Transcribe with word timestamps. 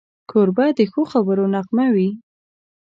کوربه 0.29 0.65
د 0.77 0.79
ښو 0.91 1.01
خبرو 1.11 1.45
نغمه 1.55 1.87
وي. 1.95 2.09